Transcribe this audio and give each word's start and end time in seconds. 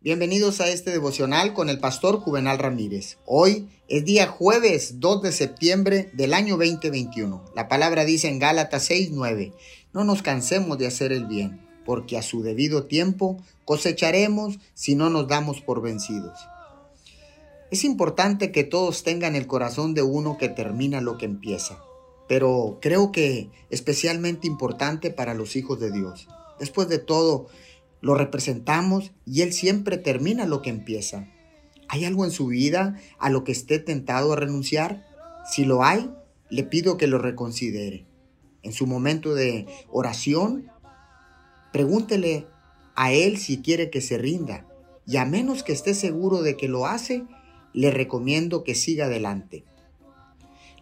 Bienvenidos 0.00 0.60
a 0.60 0.68
este 0.68 0.92
devocional 0.92 1.54
con 1.54 1.68
el 1.68 1.80
pastor 1.80 2.20
Juvenal 2.20 2.60
Ramírez. 2.60 3.18
Hoy 3.26 3.68
es 3.88 4.04
día 4.04 4.28
jueves 4.28 5.00
2 5.00 5.22
de 5.22 5.32
septiembre 5.32 6.08
del 6.12 6.34
año 6.34 6.56
2021. 6.56 7.44
La 7.56 7.66
palabra 7.66 8.04
dice 8.04 8.28
en 8.28 8.38
Gálatas 8.38 8.88
6:9, 8.88 9.52
no 9.92 10.04
nos 10.04 10.22
cansemos 10.22 10.78
de 10.78 10.86
hacer 10.86 11.10
el 11.10 11.26
bien, 11.26 11.60
porque 11.84 12.16
a 12.16 12.22
su 12.22 12.44
debido 12.44 12.84
tiempo 12.84 13.42
cosecharemos 13.64 14.60
si 14.72 14.94
no 14.94 15.10
nos 15.10 15.26
damos 15.26 15.62
por 15.62 15.82
vencidos. 15.82 16.38
Es 17.72 17.82
importante 17.82 18.52
que 18.52 18.62
todos 18.62 19.02
tengan 19.02 19.34
el 19.34 19.48
corazón 19.48 19.94
de 19.94 20.02
uno 20.02 20.38
que 20.38 20.48
termina 20.48 21.00
lo 21.00 21.18
que 21.18 21.24
empieza, 21.24 21.82
pero 22.28 22.78
creo 22.80 23.10
que 23.10 23.50
especialmente 23.68 24.46
importante 24.46 25.10
para 25.10 25.34
los 25.34 25.56
hijos 25.56 25.80
de 25.80 25.90
Dios. 25.90 26.28
Después 26.60 26.88
de 26.88 26.98
todo, 27.00 27.48
lo 28.00 28.14
representamos 28.14 29.12
y 29.26 29.42
Él 29.42 29.52
siempre 29.52 29.98
termina 29.98 30.46
lo 30.46 30.62
que 30.62 30.70
empieza. 30.70 31.28
¿Hay 31.88 32.04
algo 32.04 32.24
en 32.24 32.30
su 32.30 32.48
vida 32.48 32.96
a 33.18 33.30
lo 33.30 33.44
que 33.44 33.52
esté 33.52 33.78
tentado 33.78 34.32
a 34.32 34.36
renunciar? 34.36 35.06
Si 35.50 35.64
lo 35.64 35.82
hay, 35.82 36.10
le 36.50 36.64
pido 36.64 36.96
que 36.96 37.06
lo 37.06 37.18
reconsidere. 37.18 38.06
En 38.62 38.72
su 38.72 38.86
momento 38.86 39.34
de 39.34 39.66
oración, 39.88 40.70
pregúntele 41.72 42.46
a 42.94 43.12
Él 43.12 43.38
si 43.38 43.62
quiere 43.62 43.90
que 43.90 44.00
se 44.00 44.18
rinda 44.18 44.66
y 45.06 45.16
a 45.16 45.24
menos 45.24 45.62
que 45.62 45.72
esté 45.72 45.94
seguro 45.94 46.42
de 46.42 46.56
que 46.56 46.68
lo 46.68 46.86
hace, 46.86 47.24
le 47.72 47.90
recomiendo 47.90 48.64
que 48.64 48.74
siga 48.74 49.06
adelante. 49.06 49.64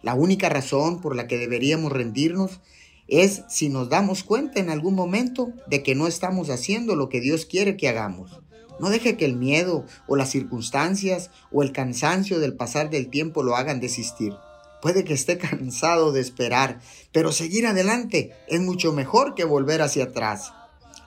La 0.01 0.15
única 0.15 0.49
razón 0.49 0.99
por 0.99 1.15
la 1.15 1.27
que 1.27 1.37
deberíamos 1.37 1.91
rendirnos 1.91 2.59
es 3.07 3.43
si 3.49 3.69
nos 3.69 3.89
damos 3.89 4.23
cuenta 4.23 4.59
en 4.59 4.69
algún 4.69 4.95
momento 4.95 5.51
de 5.67 5.83
que 5.83 5.95
no 5.95 6.07
estamos 6.07 6.49
haciendo 6.49 6.95
lo 6.95 7.09
que 7.09 7.21
Dios 7.21 7.45
quiere 7.45 7.77
que 7.77 7.87
hagamos. 7.87 8.41
No 8.79 8.89
deje 8.89 9.17
que 9.17 9.25
el 9.25 9.35
miedo 9.35 9.85
o 10.07 10.15
las 10.15 10.29
circunstancias 10.29 11.31
o 11.51 11.63
el 11.63 11.71
cansancio 11.71 12.39
del 12.39 12.55
pasar 12.55 12.89
del 12.89 13.09
tiempo 13.09 13.43
lo 13.43 13.55
hagan 13.55 13.79
desistir. 13.79 14.33
Puede 14.81 15.03
que 15.03 15.13
esté 15.13 15.37
cansado 15.39 16.11
de 16.11 16.21
esperar, 16.21 16.79
pero 17.11 17.31
seguir 17.31 17.65
adelante 17.65 18.33
es 18.47 18.61
mucho 18.61 18.93
mejor 18.93 19.35
que 19.35 19.45
volver 19.45 19.81
hacia 19.81 20.05
atrás. 20.05 20.53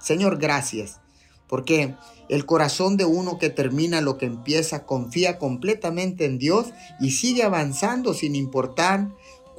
Señor, 0.01 0.39
gracias, 0.39 1.01
porque 1.47 1.95
el 2.29 2.47
corazón 2.47 2.97
de 2.97 3.05
uno 3.05 3.39
que 3.39 3.51
termina 3.51 4.01
lo 4.01 4.17
que 4.17 4.27
empieza 4.27 4.87
confía 4.87 5.39
completamente 5.39 6.25
en 6.25 6.39
Dios 6.39 6.69
y 7.01 7.11
sigue 7.11 7.43
avanzando 7.43 8.15
sin 8.15 8.35
importar 8.35 9.09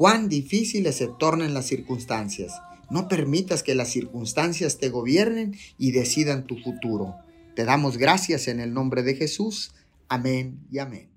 cuán 0.02 0.30
difíciles 0.30 0.96
se 0.96 1.08
tornen 1.08 1.54
las 1.54 1.68
circunstancias. 1.68 2.60
No 2.90 3.08
permitas 3.08 3.62
que 3.62 3.76
las 3.76 3.90
circunstancias 3.90 4.80
te 4.80 4.90
gobiernen 4.90 5.56
y 5.78 5.92
decidan 5.92 6.48
tu 6.48 6.58
futuro. 6.58 7.18
Te 7.56 7.66
damos 7.66 8.00
gracias 8.00 8.48
en 8.48 8.62
el 8.62 8.74
nombre 8.74 9.04
de 9.04 9.14
Jesús. 9.14 9.76
Amén 10.10 10.58
y 10.72 10.80
amén. 10.80 11.11